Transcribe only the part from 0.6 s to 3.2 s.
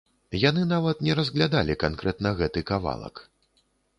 нават не разглядалі канкрэтна гэты кавалак.